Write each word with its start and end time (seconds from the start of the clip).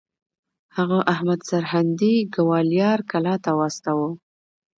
هغه 0.77 0.99
احمد 1.13 1.39
سرهندي 1.49 2.15
ګوالیار 2.35 2.99
کلا 3.11 3.35
ته 3.43 3.51
واستوه. 3.59 4.09